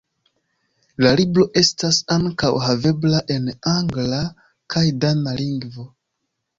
[1.05, 4.27] La libro estas ankaŭ havebla en angla
[4.77, 5.91] kaj dana lingvo.